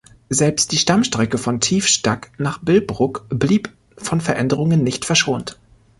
Selbst 0.31 0.71
die 0.71 0.79
Stammstrecke 0.79 1.37
von 1.37 1.59
Tiefstack 1.59 2.31
nach 2.39 2.57
Billbrook 2.57 3.27
blieb 3.29 3.71
von 3.99 4.19
Veränderungen 4.19 4.81
nicht 4.83 5.05
verschont. 5.05 5.59